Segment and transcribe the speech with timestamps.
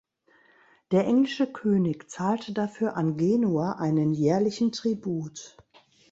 [0.89, 5.55] Der englische König zahlte dafür an Genua einen jährlichen Tribut.